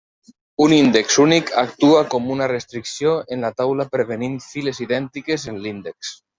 [0.63, 6.15] Un índex únic actua com una restricció en la taula prevenint files idèntiques en l'índex.